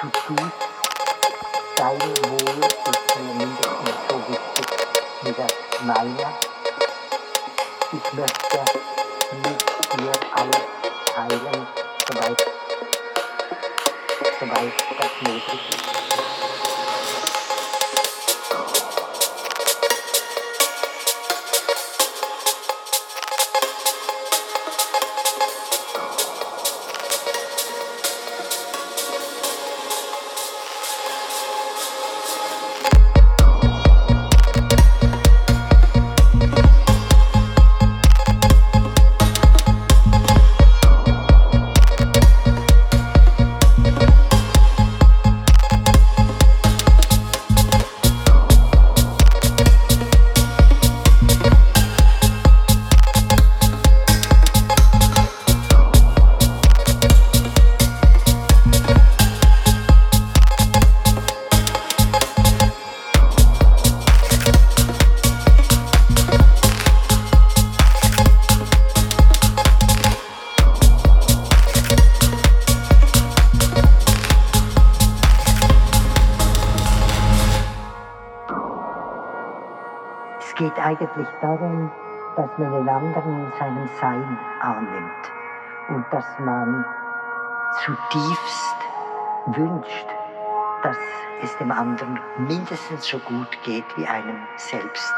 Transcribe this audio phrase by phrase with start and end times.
[0.00, 0.52] zutiefst
[1.76, 4.66] sein Wohl ist mir mindestens so wichtig
[5.22, 6.34] wie das meine.
[7.92, 8.58] Ich möchte
[9.42, 9.60] mit
[10.00, 10.62] dir alles
[11.14, 11.66] teilen,
[12.06, 12.46] soweit,
[14.38, 15.97] soweit das möglich ist.
[80.58, 81.90] Geht eigentlich darum,
[82.36, 85.32] dass man den anderen in seinem Sein annimmt
[85.88, 86.84] und dass man
[87.84, 88.76] zutiefst
[89.46, 90.06] wünscht,
[90.82, 90.96] dass
[91.42, 95.14] es dem anderen mindestens so gut geht wie einem selbst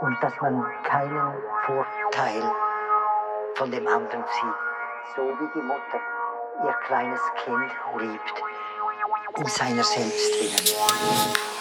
[0.00, 1.34] und dass man keinen
[1.66, 2.42] Vorteil
[3.56, 6.00] von dem anderen zieht, so wie die Mutter
[6.64, 8.42] ihr kleines Kind liebt,
[9.34, 11.51] um seiner selbst willen.